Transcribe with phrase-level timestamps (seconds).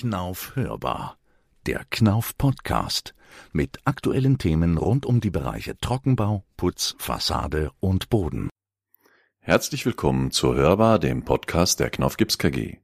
[0.00, 1.18] Knauf hörbar.
[1.66, 3.14] Der Knauf Podcast
[3.52, 8.48] mit aktuellen Themen rund um die Bereiche Trockenbau, Putz, Fassade und Boden.
[9.40, 12.78] Herzlich willkommen zur Hörbar, dem Podcast der Knauf Gips KG.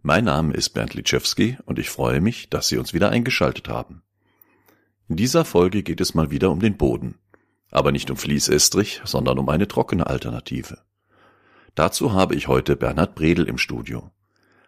[0.00, 4.02] Mein Name ist Bernd Litschewski und ich freue mich, dass Sie uns wieder eingeschaltet haben.
[5.06, 7.18] In dieser Folge geht es mal wieder um den Boden.
[7.72, 10.78] Aber nicht um Fließestrich, sondern um eine trockene Alternative.
[11.74, 14.10] Dazu habe ich heute Bernhard Bredel im Studio.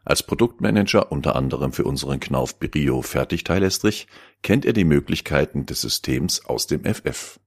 [0.07, 4.07] Als Produktmanager unter anderem für unseren Knauf Brio Fertigteilestrich
[4.41, 7.41] kennt er die Möglichkeiten des Systems aus dem FF.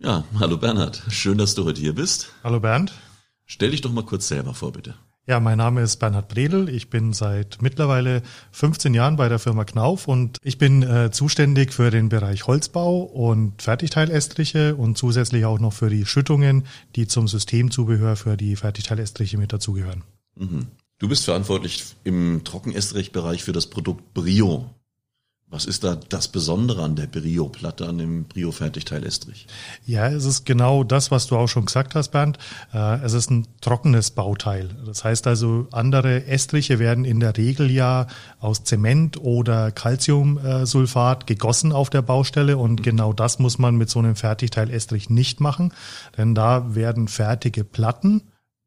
[0.00, 1.04] Ja, hallo Bernhard.
[1.10, 2.32] Schön, dass du heute hier bist.
[2.42, 2.92] Hallo Bernd.
[3.46, 4.96] Stell dich doch mal kurz selber vor, bitte.
[5.24, 6.68] Ja, mein Name ist Bernhard Bredel.
[6.68, 11.72] Ich bin seit mittlerweile 15 Jahren bei der Firma Knauf und ich bin äh, zuständig
[11.72, 16.64] für den Bereich Holzbau und Fertigteilestriche und zusätzlich auch noch für die Schüttungen,
[16.96, 20.02] die zum Systemzubehör für die Fertigteilestriche mit dazugehören.
[20.34, 20.66] Mhm.
[21.04, 24.70] Du bist verantwortlich im Trockenestrichbereich für das Produkt Brio.
[25.50, 29.46] Was ist da das Besondere an der Brio-Platte, an dem Brio-Fertigteil-Estrich?
[29.84, 32.38] Ja, es ist genau das, was du auch schon gesagt hast, Bernd.
[32.72, 34.70] Äh, es ist ein trockenes Bauteil.
[34.86, 38.06] Das heißt also, andere Estriche werden in der Regel ja
[38.40, 43.98] aus Zement oder Calciumsulfat gegossen auf der Baustelle und genau das muss man mit so
[43.98, 45.74] einem Fertigteil-Estrich nicht machen,
[46.16, 48.22] denn da werden fertige Platten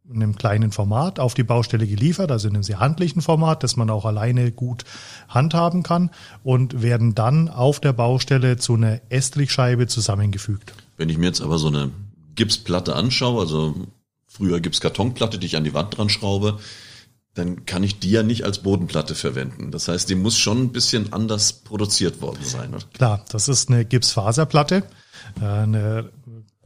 [0.09, 3.75] in einem kleinen Format auf die Baustelle geliefert, also in einem sehr handlichen Format, das
[3.75, 4.83] man auch alleine gut
[5.27, 6.11] handhaben kann
[6.43, 10.73] und werden dann auf der Baustelle zu einer Estrichscheibe zusammengefügt.
[10.97, 11.91] Wenn ich mir jetzt aber so eine
[12.35, 13.75] Gipsplatte anschaue, also
[14.27, 16.59] früher Gipskartonplatte, die ich an die Wand dran schraube,
[17.33, 19.71] dann kann ich die ja nicht als Bodenplatte verwenden.
[19.71, 22.73] Das heißt, die muss schon ein bisschen anders produziert worden sein.
[22.73, 22.83] Oder?
[22.93, 24.83] Klar, das ist eine Gipsfaserplatte,
[25.39, 26.09] äh, eine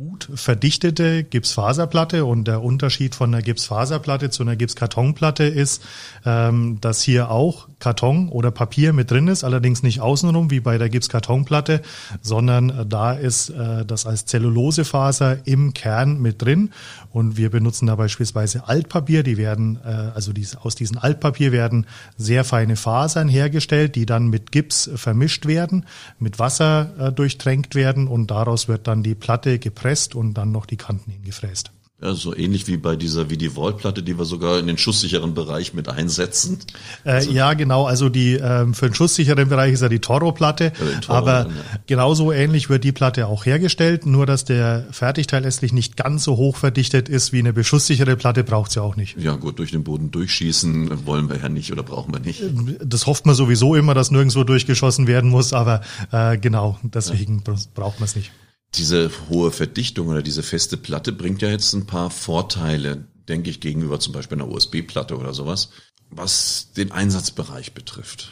[0.01, 5.83] gut verdichtete Gipsfaserplatte und der Unterschied von einer Gipsfaserplatte zu einer Gipskartonplatte ist,
[6.25, 10.79] ähm, dass hier auch Karton oder Papier mit drin ist, allerdings nicht außenrum wie bei
[10.79, 11.81] der Gipskartonplatte,
[12.21, 16.71] sondern da ist äh, das als Zellulosefaser im Kern mit drin.
[17.11, 21.85] Und wir benutzen da beispielsweise Altpapier, die werden, äh, also dies, aus diesem Altpapier werden
[22.17, 25.85] sehr feine Fasern hergestellt, die dann mit Gips vermischt werden,
[26.17, 30.51] mit Wasser äh, durchtränkt werden und daraus wird dann die Platte gepresst gepresst und dann
[30.51, 31.71] noch die Kanten hingefräst.
[32.01, 35.35] Ja, so ähnlich wie bei dieser wie die Wallplatte, die wir sogar in den schusssicheren
[35.35, 36.57] Bereich mit einsetzen.
[37.03, 37.85] Äh, also ja, genau.
[37.85, 41.51] Also die ähm, für den schusssicheren Bereich ist ja die Toro-Platte, ja, Toro, aber ja.
[41.85, 46.37] genauso ähnlich wird die Platte auch hergestellt, nur dass der Fertigteil letztlich nicht ganz so
[46.37, 49.19] hoch verdichtet ist wie eine beschusssichere Platte, braucht sie auch nicht.
[49.19, 52.41] Ja, gut, durch den Boden durchschießen wollen wir ja nicht oder brauchen wir nicht.
[52.83, 55.81] Das hofft man sowieso immer, dass nirgendwo durchgeschossen werden muss, aber
[56.11, 57.53] äh, genau, deswegen ja.
[57.75, 58.31] braucht man es nicht.
[58.75, 63.59] Diese hohe Verdichtung oder diese feste Platte bringt ja jetzt ein paar Vorteile, denke ich,
[63.59, 65.69] gegenüber zum Beispiel einer USB-Platte oder sowas,
[66.09, 68.31] was den Einsatzbereich betrifft.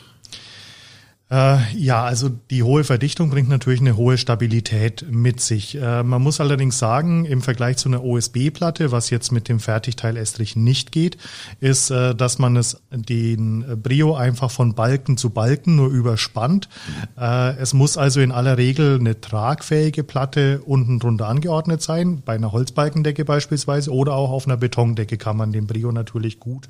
[1.31, 5.75] Äh, ja, also die hohe Verdichtung bringt natürlich eine hohe Stabilität mit sich.
[5.75, 10.17] Äh, man muss allerdings sagen, im Vergleich zu einer OSB-Platte, was jetzt mit dem Fertigteil
[10.17, 11.17] Estrich nicht geht,
[11.59, 16.67] ist, äh, dass man es den Brio einfach von Balken zu Balken nur überspannt.
[17.16, 22.51] Es muss also in aller Regel eine tragfähige Platte unten drunter angeordnet sein, bei einer
[22.51, 26.67] Holzbalkendecke beispielsweise oder auch auf einer Betondecke kann man den Brio natürlich gut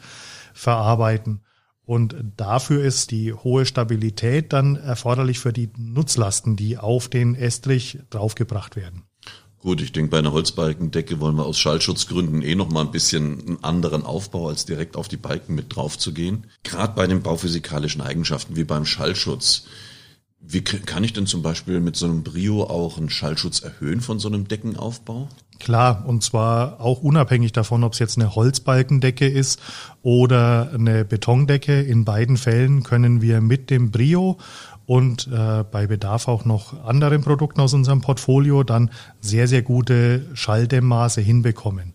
[0.53, 1.41] verarbeiten.
[1.89, 7.97] Und dafür ist die hohe Stabilität dann erforderlich für die Nutzlasten, die auf den Estrich
[8.11, 9.05] draufgebracht werden.
[9.57, 13.39] Gut, ich denke, bei einer Holzbalkendecke wollen wir aus Schallschutzgründen eh noch mal ein bisschen
[13.39, 16.45] einen anderen Aufbau, als direkt auf die Balken mit drauf zu gehen.
[16.61, 19.65] Gerade bei den bauphysikalischen Eigenschaften wie beim Schallschutz.
[20.41, 24.19] Wie kann ich denn zum Beispiel mit so einem Brio auch einen Schallschutz erhöhen von
[24.19, 25.27] so einem Deckenaufbau?
[25.59, 29.59] Klar, und zwar auch unabhängig davon, ob es jetzt eine Holzbalkendecke ist
[30.01, 31.81] oder eine Betondecke.
[31.81, 34.37] In beiden Fällen können wir mit dem Brio
[34.85, 38.89] und äh, bei Bedarf auch noch anderen Produkten aus unserem Portfolio dann
[39.19, 41.93] sehr, sehr gute Schalldämmmaße hinbekommen.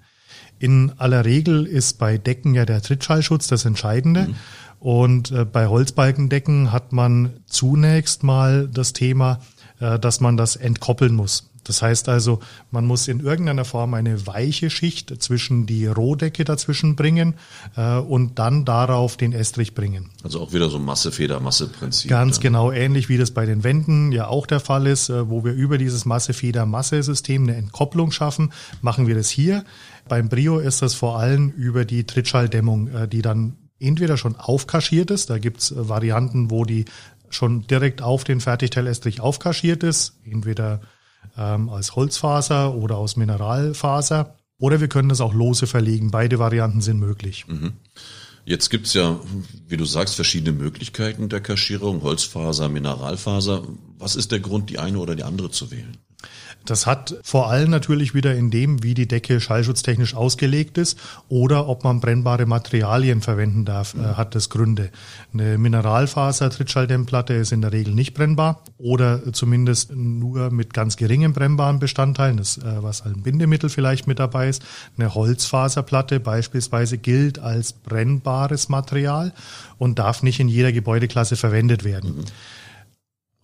[0.61, 4.29] In aller Regel ist bei Decken ja der Trittschallschutz das Entscheidende.
[4.29, 4.35] Mhm.
[4.85, 9.39] Und äh, bei Holzbalkendecken hat man zunächst mal das Thema,
[9.81, 11.49] äh, dass man das entkoppeln muss.
[11.65, 12.41] Das heißt also,
[12.71, 17.33] man muss in irgendeiner Form eine weiche Schicht zwischen die Rohdecke dazwischen bringen
[17.79, 20.11] äh, und dann darauf den Estrich bringen.
[20.23, 22.11] Also auch wieder so Masse-Feder-Masse-Prinzip.
[22.11, 22.43] Ganz dann.
[22.43, 25.55] genau, ähnlich wie das bei den Wänden ja auch der Fall ist, äh, wo wir
[25.55, 28.53] über dieses Masse-Feder-Masse-System eine Entkopplung schaffen,
[28.83, 29.65] machen wir das hier.
[30.11, 35.11] Beim Brio ist das vor allem über die Trittschalldämmung, äh, die dann entweder schon aufkaschiert
[35.11, 36.85] ist, da gibt's äh, Varianten, wo die
[37.31, 40.81] schon direkt auf den Fertigteilestrich aufkaschiert ist, entweder
[41.37, 44.37] ähm, als Holzfaser oder aus Mineralfaser.
[44.59, 46.11] Oder wir können das auch lose verlegen.
[46.11, 47.47] Beide Varianten sind möglich.
[47.49, 47.73] Mhm.
[48.47, 49.19] Jetzt gibt's ja,
[49.67, 53.63] wie du sagst, verschiedene Möglichkeiten der Kaschierung, Holzfaser, Mineralfaser.
[53.99, 55.97] Was ist der Grund, die eine oder die andere zu wählen?
[56.65, 61.69] Das hat vor allem natürlich wieder in dem, wie die Decke schallschutztechnisch ausgelegt ist oder
[61.69, 64.91] ob man brennbare Materialien verwenden darf, äh, hat das Gründe.
[65.35, 71.79] Eine Mineralfaser-Trittschalldämmplatte ist in der Regel nicht brennbar oder zumindest nur mit ganz geringen brennbaren
[71.79, 74.63] Bestandteilen, das, äh, was ein Bindemittel vielleicht mit dabei ist.
[74.97, 79.35] Eine Holzfaserplatte beispielsweise gilt als brennbares Material
[79.77, 82.17] und darf nicht in jeder Gebäudeklasse verwendet werden.
[82.17, 82.25] Mhm.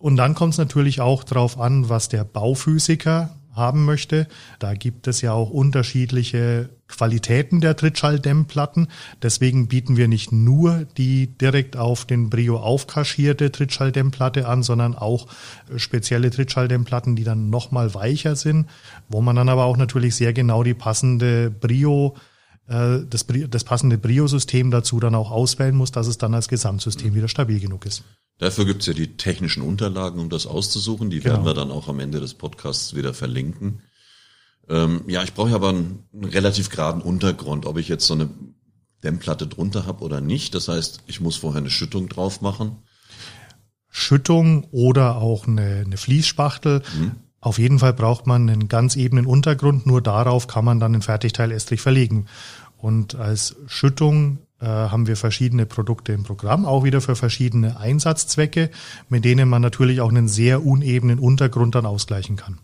[0.01, 4.27] Und dann kommt es natürlich auch darauf an, was der Bauphysiker haben möchte.
[4.59, 8.87] Da gibt es ja auch unterschiedliche Qualitäten der Trittschalldämmplatten.
[9.21, 15.27] Deswegen bieten wir nicht nur die direkt auf den Brio aufkaschierte Trittschalldämmplatte an, sondern auch
[15.75, 18.67] spezielle Trittschalldämmplatten, die dann nochmal weicher sind,
[19.09, 22.15] wo man dann aber auch natürlich sehr genau die passende Brio
[22.67, 27.13] äh, das, das passende Brio-System dazu dann auch auswählen muss, dass es dann als Gesamtsystem
[27.13, 28.03] wieder stabil genug ist.
[28.41, 31.11] Dafür gibt's ja die technischen Unterlagen, um das auszusuchen.
[31.11, 31.35] Die genau.
[31.35, 33.83] werden wir dann auch am Ende des Podcasts wieder verlinken.
[34.67, 38.31] Ähm, ja, ich brauche aber einen, einen, relativ geraden Untergrund, ob ich jetzt so eine
[39.03, 40.55] Dämmplatte drunter habe oder nicht.
[40.55, 42.77] Das heißt, ich muss vorher eine Schüttung drauf machen.
[43.89, 46.81] Schüttung oder auch eine, eine Fließspachtel.
[46.97, 47.11] Mhm.
[47.41, 49.85] Auf jeden Fall braucht man einen ganz ebenen Untergrund.
[49.85, 52.25] Nur darauf kann man dann den Fertigteil Estrich verlegen.
[52.75, 58.69] Und als Schüttung haben wir verschiedene Produkte im Programm, auch wieder für verschiedene Einsatzzwecke,
[59.09, 62.59] mit denen man natürlich auch einen sehr unebenen Untergrund dann ausgleichen kann.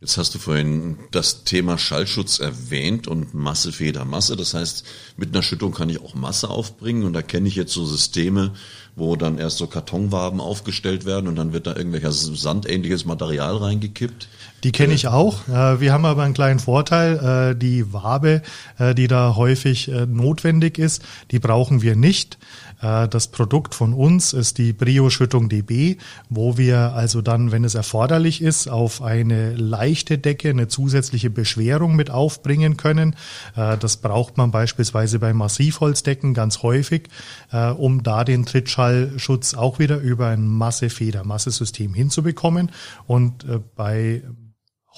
[0.00, 4.34] Jetzt hast du vorhin das Thema Schallschutz erwähnt und Masse, Feder, Masse.
[4.34, 4.84] Das heißt,
[5.16, 8.52] mit einer Schüttung kann ich auch Masse aufbringen und da kenne ich jetzt so Systeme,
[8.94, 14.28] wo dann erst so Kartonwaben aufgestellt werden und dann wird da irgendwelches sandähnliches Material reingekippt.
[14.64, 15.48] Die kenne ich auch.
[15.48, 17.52] Äh, wir haben aber einen kleinen Vorteil.
[17.52, 18.42] Äh, die Wabe,
[18.78, 22.38] äh, die da häufig notwendig ist, die brauchen wir nicht.
[22.82, 25.96] Äh, das Produkt von uns ist die Brio-Schüttung DB,
[26.28, 31.96] wo wir also dann, wenn es erforderlich ist, auf eine leichte Decke eine zusätzliche Beschwerung
[31.96, 33.16] mit aufbringen können.
[33.56, 37.08] Äh, das braucht man beispielsweise bei Massivholzdecken ganz häufig,
[37.52, 38.44] äh, um da den
[38.82, 42.70] Trittschallschutz auch wieder über ein Masse-Feder-Massesystem hinzubekommen.
[43.06, 43.46] Und
[43.76, 44.22] bei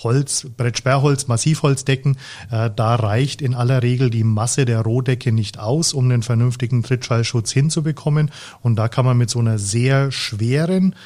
[0.02, 2.16] Holz, Brettsperrholz, Massivholzdecken,
[2.50, 6.82] äh, da reicht in aller Regel die Masse der Rohdecke nicht aus, um einen vernünftigen
[6.82, 8.32] Trittschallschutz hinzubekommen.
[8.60, 10.96] Und da kann man mit so einer sehr schweren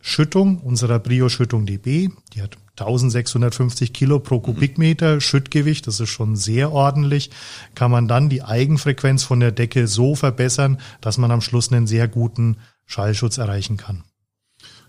[0.00, 6.72] Schüttung, unserer Brio-Schüttung DB, die hat 1650 Kilo pro Kubikmeter Schüttgewicht, das ist schon sehr
[6.72, 7.30] ordentlich,
[7.74, 11.86] kann man dann die Eigenfrequenz von der Decke so verbessern, dass man am Schluss einen
[11.86, 14.04] sehr guten Schallschutz erreichen kann.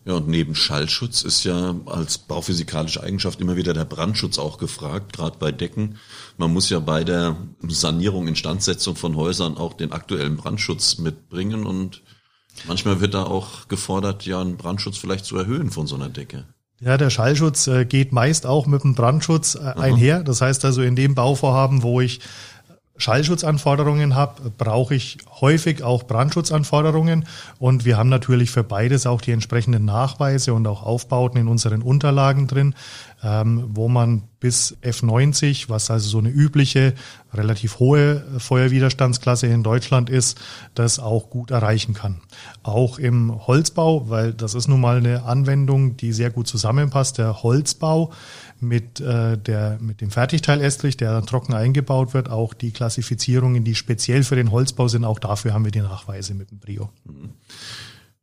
[0.06, 5.14] Ja, und neben Schallschutz ist ja als bauphysikalische Eigenschaft immer wieder der Brandschutz auch gefragt,
[5.14, 5.98] gerade bei Decken.
[6.38, 7.36] Man muss ja bei der
[7.68, 12.02] Sanierung, Instandsetzung von Häusern auch den aktuellen Brandschutz mitbringen und
[12.68, 16.46] manchmal wird da auch gefordert, ja, einen Brandschutz vielleicht zu erhöhen von so einer Decke.
[16.82, 20.24] Ja, der Schallschutz äh, geht meist auch mit dem Brandschutz äh, einher.
[20.24, 22.22] Das heißt also in dem Bauvorhaben, wo ich
[23.00, 27.26] Schallschutzanforderungen habe, brauche ich häufig auch Brandschutzanforderungen.
[27.58, 31.82] Und wir haben natürlich für beides auch die entsprechenden Nachweise und auch Aufbauten in unseren
[31.82, 32.76] Unterlagen drin,
[33.24, 36.94] ähm, wo man bis F90, was also so eine übliche,
[37.34, 40.40] relativ hohe Feuerwiderstandsklasse in Deutschland ist,
[40.76, 42.22] das auch gut erreichen kann.
[42.64, 47.18] Auch im Holzbau, weil das ist nun mal eine Anwendung, die sehr gut zusammenpasst.
[47.18, 48.12] Der Holzbau
[48.62, 53.76] mit, äh, der, mit dem Fertigteil-Estrich, der dann trocken eingebaut wird, auch die Klassifizierungen, die
[53.76, 56.90] speziell für den Holzbau sind, auch dafür haben wir die Nachweise mit dem Brio.
[57.06, 57.34] Mhm.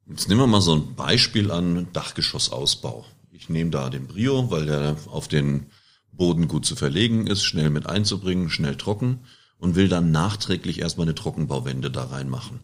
[0.09, 3.05] Jetzt nehmen wir mal so ein Beispiel an Dachgeschossausbau.
[3.33, 5.67] Ich nehme da den Brio, weil der auf den
[6.13, 9.21] Boden gut zu verlegen ist, schnell mit einzubringen, schnell trocken
[9.59, 12.61] und will dann nachträglich erstmal eine Trockenbauwände da reinmachen.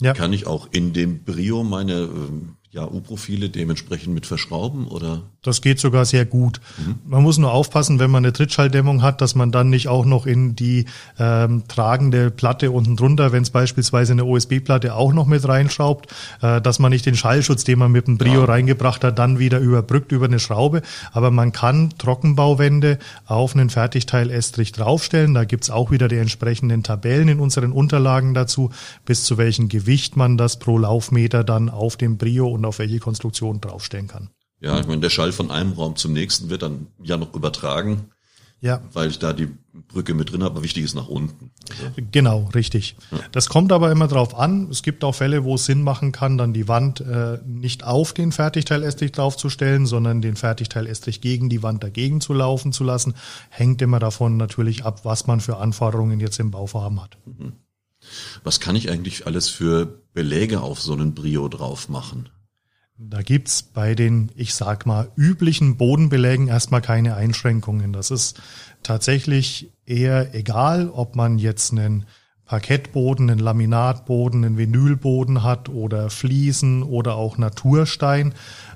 [0.00, 0.12] Ja.
[0.12, 5.24] Kann ich auch in dem Brio meine ähm, ja, U-Profile dementsprechend mit verschrauben oder?
[5.42, 6.62] Das geht sogar sehr gut.
[6.78, 6.94] Mhm.
[7.04, 10.24] Man muss nur aufpassen, wenn man eine Trittschalldämmung hat, dass man dann nicht auch noch
[10.24, 10.86] in die
[11.18, 16.06] ähm, tragende Platte unten drunter, wenn es beispielsweise eine OSB-Platte auch noch mit reinschraubt,
[16.40, 18.44] äh, dass man nicht den Schallschutz, den man mit dem Brio ja.
[18.46, 20.80] reingebracht hat, dann wieder überbrückt über eine Schraube.
[21.12, 25.34] Aber man kann Trockenbauwände auf einen Fertigteil Estrich draufstellen.
[25.34, 28.70] Da gibt's auch wieder die entsprechenden Tabellen in unseren Unterlagen dazu,
[29.04, 32.78] bis zu welchem Gewicht man das pro Laufmeter dann auf dem Brio und und auf
[32.78, 34.30] welche Konstruktion draufstellen kann.
[34.60, 38.10] Ja, ich meine, der Schall von einem Raum zum nächsten wird dann ja noch übertragen.
[38.60, 38.80] Ja.
[38.92, 39.48] Weil ich da die
[39.88, 41.50] Brücke mit drin habe, aber wichtig ist nach unten.
[41.68, 41.92] Also.
[42.12, 42.94] Genau, richtig.
[43.10, 43.18] Ja.
[43.32, 44.68] Das kommt aber immer drauf an.
[44.70, 48.12] Es gibt auch Fälle, wo es Sinn machen kann, dann die Wand äh, nicht auf
[48.12, 53.14] den Fertigteil-Estrich draufzustellen, sondern den Fertigteil-Estrich gegen die Wand dagegen zu laufen zu lassen.
[53.50, 57.18] Hängt immer davon natürlich ab, was man für Anforderungen jetzt im Bauvorhaben hat.
[57.26, 57.54] Mhm.
[58.44, 62.28] Was kann ich eigentlich alles für Beläge auf so einen Brio drauf machen?
[63.08, 67.92] Da gibt's bei den, ich sag mal, üblichen Bodenbelägen erstmal keine Einschränkungen.
[67.92, 68.40] Das ist
[68.82, 72.06] tatsächlich eher egal, ob man jetzt einen
[72.44, 78.34] Parkettboden, einen Laminatboden, einen Vinylboden hat oder Fliesen oder auch Naturstein.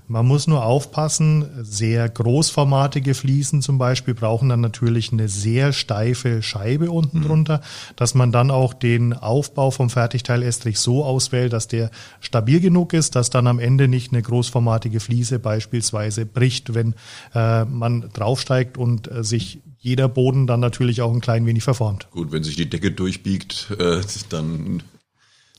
[0.08, 6.42] Man muss nur aufpassen, sehr großformatige Fliesen zum Beispiel brauchen dann natürlich eine sehr steife
[6.42, 7.24] Scheibe unten mhm.
[7.24, 7.60] drunter,
[7.96, 12.92] dass man dann auch den Aufbau vom Fertigteil Estrich so auswählt, dass der stabil genug
[12.92, 16.94] ist, dass dann am Ende nicht eine großformatige Fliese beispielsweise bricht, wenn
[17.34, 22.08] äh, man draufsteigt und äh, sich jeder Boden dann natürlich auch ein klein wenig verformt.
[22.10, 24.82] Gut, wenn sich die Decke durchbiegt, äh, dann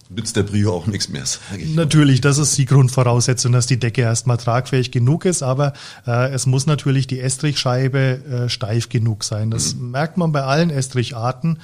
[0.09, 1.23] nützt der Brio auch nichts mehr.
[1.75, 5.73] Natürlich, das ist die Grundvoraussetzung, dass die Decke erstmal tragfähig genug ist, aber
[6.05, 9.51] äh, es muss natürlich die Estrichscheibe äh, steif genug sein.
[9.51, 9.91] Das mhm.
[9.91, 11.59] merkt man bei allen Estricharten,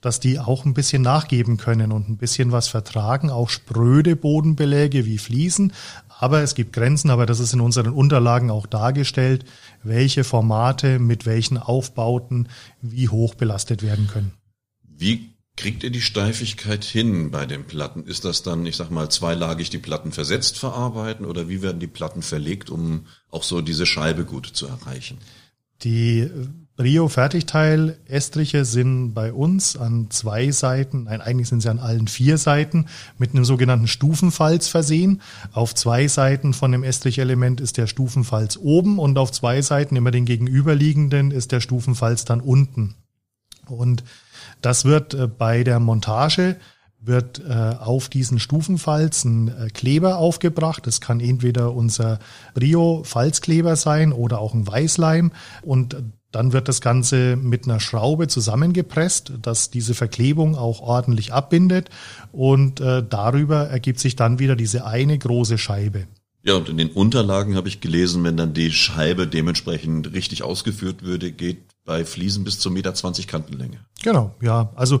[0.00, 5.06] dass die auch ein bisschen nachgeben können und ein bisschen was vertragen, auch spröde Bodenbeläge
[5.06, 5.72] wie Fliesen.
[6.20, 9.44] Aber es gibt Grenzen, aber das ist in unseren Unterlagen auch dargestellt,
[9.82, 12.48] welche Formate mit welchen Aufbauten
[12.80, 14.32] wie hoch belastet werden können.
[14.82, 18.04] Wie Kriegt ihr die Steifigkeit hin bei den Platten?
[18.04, 21.88] Ist das dann, ich sag mal, zweilagig die Platten versetzt verarbeiten oder wie werden die
[21.88, 25.18] Platten verlegt, um auch so diese Scheibe gut zu erreichen?
[25.82, 26.30] Die
[26.76, 32.06] Brio Fertigteil Estriche sind bei uns an zwei Seiten, nein, eigentlich sind sie an allen
[32.06, 32.86] vier Seiten
[33.18, 35.20] mit einem sogenannten Stufenfalz versehen.
[35.50, 40.12] Auf zwei Seiten von dem Estrichelement ist der Stufenfalz oben und auf zwei Seiten immer
[40.12, 42.94] den gegenüberliegenden ist der Stufenfalz dann unten.
[43.66, 44.04] Und
[44.60, 46.56] das wird äh, bei der Montage
[47.00, 50.86] wird äh, auf diesen Stufenfalz ein äh, Kleber aufgebracht.
[50.86, 52.18] Das kann entweder unser
[52.54, 55.32] Brio-Falzkleber sein oder auch ein Weißleim.
[55.62, 55.96] Und
[56.32, 61.88] dann wird das Ganze mit einer Schraube zusammengepresst, dass diese Verklebung auch ordentlich abbindet.
[62.32, 66.06] Und äh, darüber ergibt sich dann wieder diese eine große Scheibe.
[66.42, 71.02] Ja, und in den Unterlagen habe ich gelesen, wenn dann die Scheibe dementsprechend richtig ausgeführt
[71.02, 71.58] würde, geht
[71.88, 73.78] bei Fliesen bis zu Meter 20 Kantenlänge.
[74.02, 74.70] Genau, ja.
[74.76, 75.00] Also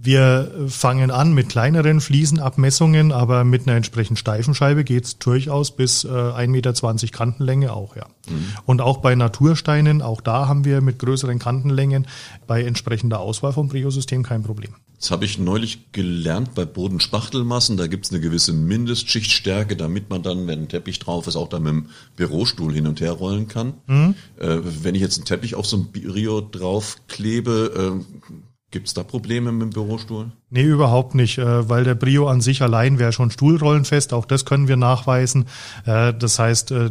[0.00, 6.04] wir fangen an mit kleineren Fliesenabmessungen, aber mit einer entsprechend steifen Scheibe geht's durchaus bis
[6.04, 6.72] äh, 1,20 Meter
[7.08, 8.06] Kantenlänge auch, ja.
[8.28, 8.46] Mhm.
[8.64, 12.06] Und auch bei Natursteinen, auch da haben wir mit größeren Kantenlängen
[12.46, 14.74] bei entsprechender Auswahl vom Brio-System kein Problem.
[15.00, 17.76] Das habe ich neulich gelernt bei Bodenspachtelmassen.
[17.76, 21.62] Da gibt's eine gewisse Mindestschichtstärke, damit man dann, wenn ein Teppich drauf ist, auch dann
[21.62, 21.86] mit dem
[22.16, 23.74] Bürostuhl hin und her rollen kann.
[23.86, 24.14] Mhm.
[24.38, 28.34] Äh, wenn ich jetzt einen Teppich auf so ein Brio draufklebe, äh,
[28.70, 30.32] gibt's da Probleme mit dem Bürostuhl?
[30.50, 34.12] Nee, überhaupt nicht, äh, weil der Brio an sich allein wäre schon stuhlrollenfest.
[34.12, 35.46] Auch das können wir nachweisen.
[35.86, 36.90] Äh, das heißt, äh,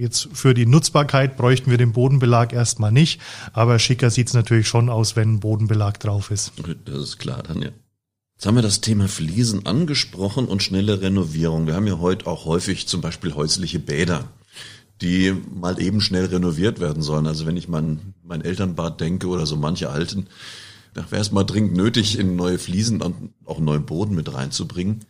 [0.00, 3.20] Jetzt für die Nutzbarkeit bräuchten wir den Bodenbelag erstmal nicht,
[3.52, 6.52] aber schicker sieht's natürlich schon aus, wenn ein Bodenbelag drauf ist.
[6.86, 7.68] Das ist klar dann, ja.
[8.34, 11.66] Jetzt haben wir das Thema Fliesen angesprochen und schnelle Renovierung.
[11.66, 14.24] Wir haben ja heute auch häufig zum Beispiel häusliche Bäder,
[15.02, 17.26] die mal eben schnell renoviert werden sollen.
[17.26, 20.28] Also wenn ich mein, mein Elternbad denke oder so manche alten,
[20.94, 25.04] da wäre es mal dringend nötig, in neue Fliesen und auch neuen Boden mit reinzubringen.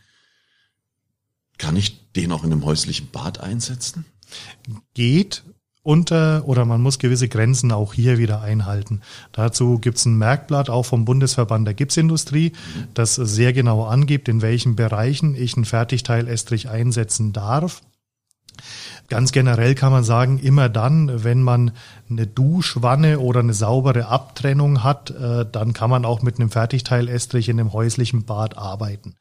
[1.59, 4.05] Kann ich den auch in einem häuslichen Bad einsetzen?
[4.95, 5.45] geht
[5.83, 9.01] unter oder man muss gewisse Grenzen auch hier wieder einhalten.
[9.33, 12.53] Dazu gibt es ein Merkblatt auch vom Bundesverband der Gipsindustrie,
[12.93, 17.83] das sehr genau angibt, in welchen Bereichen ich ein Fertigteil Estrich einsetzen darf.
[19.11, 21.73] Ganz generell kann man sagen, immer dann, wenn man
[22.09, 27.09] eine Duschwanne oder eine saubere Abtrennung hat, äh, dann kann man auch mit einem Fertigteil
[27.09, 29.17] Estrich in einem häuslichen Bad arbeiten.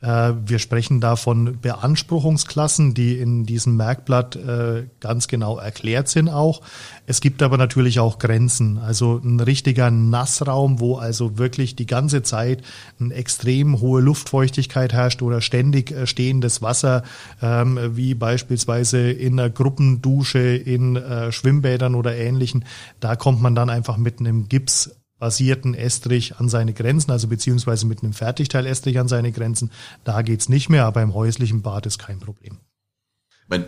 [0.00, 6.28] Äh, wir sprechen da von Beanspruchungsklassen, die in diesem Merkblatt äh, ganz genau erklärt sind
[6.28, 6.62] auch.
[7.06, 8.78] Es gibt aber natürlich auch Grenzen.
[8.78, 12.62] Also ein richtiger Nassraum, wo also wirklich die ganze Zeit
[12.98, 17.02] eine extrem hohe Luftfeuchtigkeit herrscht oder ständig äh, stehendes Wasser,
[17.42, 22.64] ähm, wie beispielsweise in einer Gruppendusche, in Schwimmbädern oder ähnlichen.
[23.00, 24.90] Da kommt man dann einfach mit einem Gips
[25.20, 29.70] basierten Estrich an seine Grenzen, also beziehungsweise mit einem Fertigteil Estrich an seine Grenzen.
[30.02, 32.58] Da geht's nicht mehr, aber im häuslichen Bad ist kein Problem.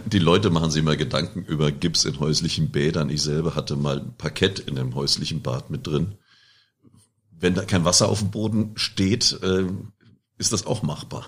[0.06, 3.10] Die Leute machen sich mal Gedanken über Gips in häuslichen Bädern.
[3.10, 6.14] Ich selber hatte mal ein Parkett in einem häuslichen Bad mit drin.
[7.38, 9.66] Wenn da kein Wasser auf dem Boden steht, äh,
[10.38, 11.26] ist das auch machbar.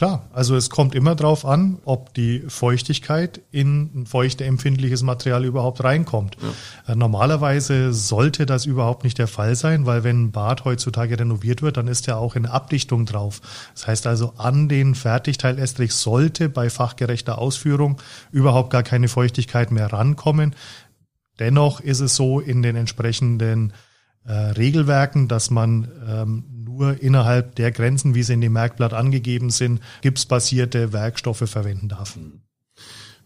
[0.00, 5.84] Klar, also es kommt immer darauf an, ob die Feuchtigkeit in ein feuchteempfindliches Material überhaupt
[5.84, 6.38] reinkommt.
[6.86, 6.94] Ja.
[6.94, 11.60] Äh, normalerweise sollte das überhaupt nicht der Fall sein, weil wenn ein Bad heutzutage renoviert
[11.60, 13.42] wird, dann ist ja auch eine Abdichtung drauf.
[13.74, 18.00] Das heißt also, an den Fertigteil Estrich sollte bei fachgerechter Ausführung
[18.32, 20.54] überhaupt gar keine Feuchtigkeit mehr rankommen.
[21.40, 23.74] Dennoch ist es so in den entsprechenden
[24.24, 29.50] äh, Regelwerken, dass man ähm, nur innerhalb der Grenzen, wie sie in dem Merkblatt angegeben
[29.50, 32.18] sind, gipsbasierte Werkstoffe verwenden darf.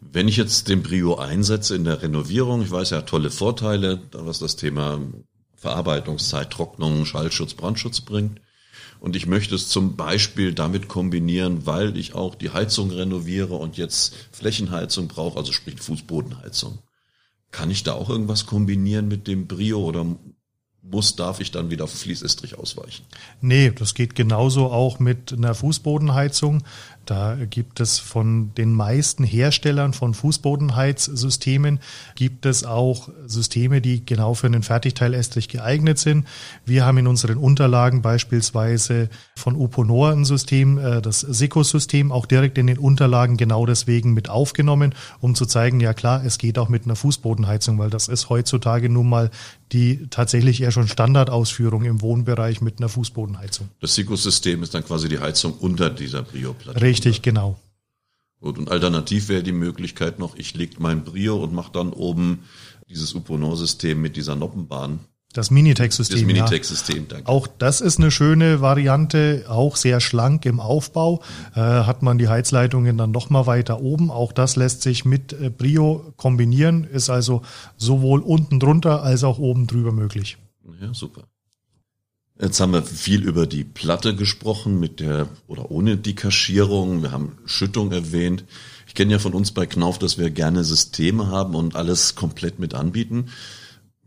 [0.00, 4.38] Wenn ich jetzt den Brio einsetze in der Renovierung, ich weiß ja tolle Vorteile, was
[4.38, 5.00] das Thema
[5.56, 8.40] Verarbeitungszeit, Trocknung, Schallschutz, Brandschutz bringt.
[9.00, 13.76] Und ich möchte es zum Beispiel damit kombinieren, weil ich auch die Heizung renoviere und
[13.76, 16.78] jetzt Flächenheizung brauche, also sprich Fußbodenheizung.
[17.50, 20.06] Kann ich da auch irgendwas kombinieren mit dem Brio oder
[20.90, 23.04] muss, darf ich dann wieder auf Fließestrich ausweichen?
[23.40, 26.62] Nee, das geht genauso auch mit einer Fußbodenheizung.
[27.06, 31.80] Da gibt es von den meisten Herstellern von Fußbodenheizsystemen
[32.14, 36.26] gibt es auch Systeme, die genau für einen Fertigteilestrich geeignet sind.
[36.64, 42.56] Wir haben in unseren Unterlagen beispielsweise von Uponor ein System, äh, das Seco-System, auch direkt
[42.56, 46.68] in den Unterlagen genau deswegen mit aufgenommen, um zu zeigen, ja klar, es geht auch
[46.68, 49.30] mit einer Fußbodenheizung, weil das ist heutzutage nun mal
[49.74, 53.68] die tatsächlich eher schon Standardausführung im Wohnbereich mit einer Fußbodenheizung.
[53.80, 56.80] Das Seco-System ist dann quasi die Heizung unter dieser Brio-Platte.
[56.80, 57.58] Richtig, genau.
[58.40, 62.44] Gut, und alternativ wäre die Möglichkeit noch, ich lege mein Brio und mache dann oben
[62.88, 65.00] dieses Uponor-System mit dieser Noppenbahn.
[65.34, 66.16] Das Minitex-System.
[66.16, 67.28] Das Minitex-System, danke.
[67.28, 71.22] Auch das ist eine schöne Variante, auch sehr schlank im Aufbau.
[71.56, 74.12] Äh, hat man die Heizleitungen dann noch mal weiter oben.
[74.12, 77.42] Auch das lässt sich mit äh, Brio kombinieren, ist also
[77.76, 80.38] sowohl unten drunter als auch oben drüber möglich.
[80.80, 81.24] Ja, super.
[82.40, 87.02] Jetzt haben wir viel über die Platte gesprochen, mit der oder ohne die Kaschierung.
[87.02, 88.44] Wir haben Schüttung erwähnt.
[88.86, 92.60] Ich kenne ja von uns bei Knauf, dass wir gerne Systeme haben und alles komplett
[92.60, 93.30] mit anbieten.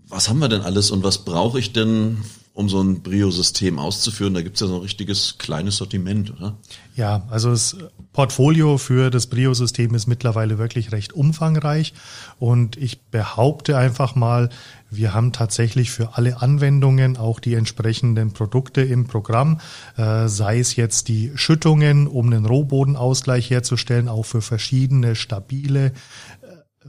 [0.10, 2.18] Was haben wir denn alles und was brauche ich denn,
[2.54, 4.34] um so ein Brio-System auszuführen?
[4.34, 6.58] Da gibt's ja so ein richtiges kleines Sortiment, oder?
[6.96, 7.78] Ja, also das
[8.14, 11.94] Portfolio für das Brio-System ist mittlerweile wirklich recht umfangreich
[12.40, 14.50] und ich behaupte einfach mal,
[14.90, 19.60] wir haben tatsächlich für alle Anwendungen auch die entsprechenden Produkte im Programm,
[19.98, 25.92] äh, sei es jetzt die Schüttungen, um einen Rohbodenausgleich herzustellen, auch für verschiedene stabile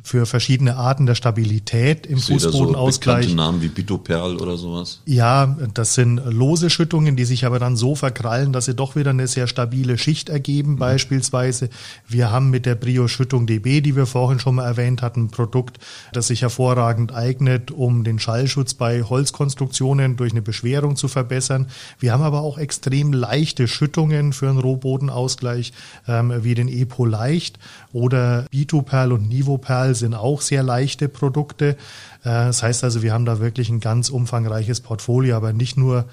[0.02, 3.28] für verschiedene Arten der Stabilität im Fußbodenausgleich.
[3.28, 5.00] So Namen wie Bitoperl oder sowas?
[5.04, 9.11] Ja, das sind lose Schüttungen, die sich aber dann so verkrallen, dass sie doch wieder
[9.11, 10.72] eine sehr stabile Schicht ergeben.
[10.72, 10.78] Mhm.
[10.78, 11.70] Beispielsweise,
[12.06, 15.78] wir haben mit der Brio-Schüttung DB, die wir vorhin schon mal erwähnt hatten, ein Produkt,
[16.12, 21.68] das sich hervorragend eignet, um den Schallschutz bei Holzkonstruktionen durch eine Beschwerung zu verbessern.
[21.98, 25.72] Wir haben aber auch extrem leichte Schüttungen für einen Rohbodenausgleich,
[26.06, 27.58] ähm, wie den Epo Leicht
[27.92, 31.77] oder Bitoperl und Nivoperl Metall sind auch sehr leichte Produkte.
[32.22, 36.07] Äh, das heißt also, wir haben da wirklich ein ganz umfangreiches Portfolio, aber nicht nur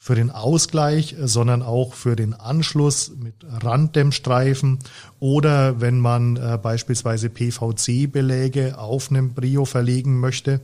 [0.00, 4.78] für den Ausgleich, sondern auch für den Anschluss mit Randdämmstreifen
[5.18, 10.60] oder wenn man äh, beispielsweise PVC-Beläge auf einem Brio verlegen möchte,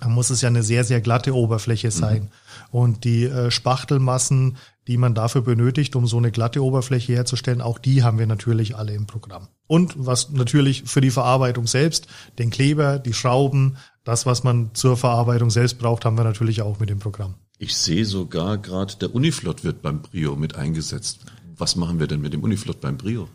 [0.00, 2.22] dann muss es ja eine sehr, sehr glatte Oberfläche sein.
[2.22, 2.28] Mhm.
[2.70, 4.56] Und die äh, Spachtelmassen,
[4.86, 8.76] die man dafür benötigt, um so eine glatte Oberfläche herzustellen, auch die haben wir natürlich
[8.76, 9.48] alle im Programm.
[9.66, 12.06] Und was natürlich für die Verarbeitung selbst,
[12.38, 16.78] den Kleber, die Schrauben, das, was man zur Verarbeitung selbst braucht, haben wir natürlich auch
[16.78, 17.34] mit dem Programm.
[17.58, 21.20] Ich sehe sogar gerade, der Uniflot wird beim Brio mit eingesetzt.
[21.56, 23.28] Was machen wir denn mit dem Uniflot beim Brio?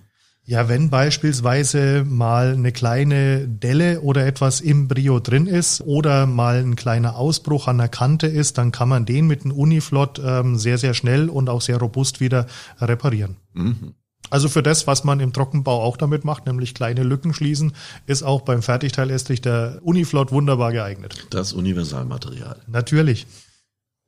[0.51, 6.57] Ja, wenn beispielsweise mal eine kleine Delle oder etwas im Brio drin ist oder mal
[6.57, 10.57] ein kleiner Ausbruch an der Kante ist, dann kann man den mit einem Uniflot ähm,
[10.57, 12.47] sehr, sehr schnell und auch sehr robust wieder
[12.81, 13.37] reparieren.
[13.53, 13.93] Mhm.
[14.29, 17.71] Also für das, was man im Trockenbau auch damit macht, nämlich kleine Lücken schließen,
[18.05, 21.27] ist auch beim Fertigteilestrich der Uniflot wunderbar geeignet.
[21.29, 22.59] Das Universalmaterial.
[22.67, 23.25] Natürlich.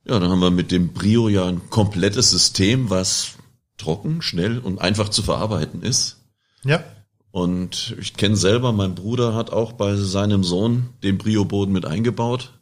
[0.03, 3.35] Ja, dann haben wir mit dem Brio ja ein komplettes System, was
[3.77, 6.17] trocken, schnell und einfach zu verarbeiten ist.
[6.63, 6.83] Ja.
[7.31, 12.53] Und ich kenne selber, mein Bruder hat auch bei seinem Sohn den Brio-Boden mit eingebaut.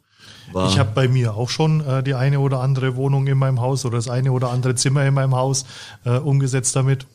[0.52, 3.60] War ich habe bei mir auch schon äh, die eine oder andere Wohnung in meinem
[3.60, 5.66] Haus oder das eine oder andere Zimmer in meinem Haus
[6.04, 7.06] äh, umgesetzt damit.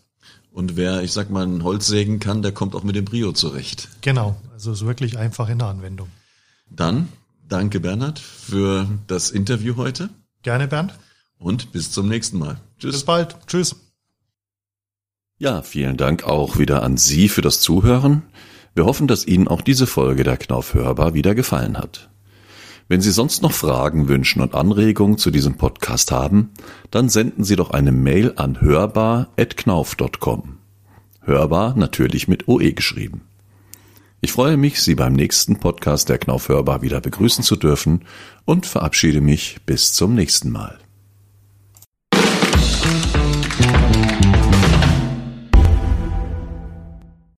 [0.51, 3.31] Und wer, ich sag mal, ein Holz sägen kann, der kommt auch mit dem Brio
[3.31, 3.89] zurecht.
[4.01, 6.09] Genau, also ist wirklich einfach in der Anwendung.
[6.69, 7.09] Dann
[7.47, 10.09] danke Bernhard für das Interview heute.
[10.43, 10.93] Gerne Bernd.
[11.39, 12.59] Und bis zum nächsten Mal.
[12.79, 12.93] Tschüss.
[12.93, 13.35] Bis bald.
[13.47, 13.75] Tschüss.
[15.39, 18.23] Ja, vielen Dank auch wieder an Sie für das Zuhören.
[18.73, 22.09] Wir hoffen, dass Ihnen auch diese Folge der Knauf hörbar wieder gefallen hat.
[22.87, 26.49] Wenn Sie sonst noch Fragen, Wünschen und Anregungen zu diesem Podcast haben,
[26.89, 30.57] dann senden Sie doch eine Mail an hörbar.knauf.com.
[31.21, 33.21] Hörbar natürlich mit OE geschrieben.
[34.21, 38.05] Ich freue mich, Sie beim nächsten Podcast der Knauf hörbar wieder begrüßen zu dürfen
[38.45, 40.79] und verabschiede mich bis zum nächsten Mal.